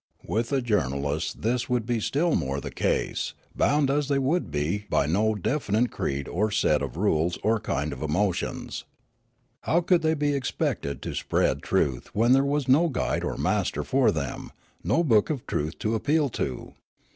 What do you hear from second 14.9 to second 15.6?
book of